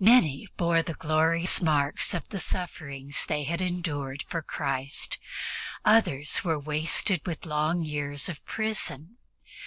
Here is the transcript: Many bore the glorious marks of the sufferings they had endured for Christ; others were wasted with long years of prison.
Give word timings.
Many 0.00 0.46
bore 0.56 0.80
the 0.82 0.94
glorious 0.94 1.60
marks 1.60 2.14
of 2.14 2.30
the 2.30 2.38
sufferings 2.38 3.26
they 3.26 3.42
had 3.42 3.60
endured 3.60 4.24
for 4.26 4.40
Christ; 4.40 5.18
others 5.84 6.42
were 6.42 6.58
wasted 6.58 7.20
with 7.26 7.44
long 7.44 7.84
years 7.84 8.30
of 8.30 8.42
prison. 8.46 9.18